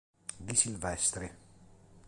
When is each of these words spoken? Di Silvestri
Di 0.47 0.55
Silvestri 0.57 1.27